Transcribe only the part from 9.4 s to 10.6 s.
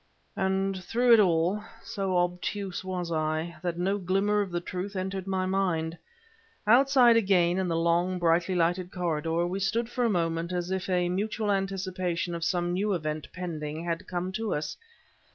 we stood for a moment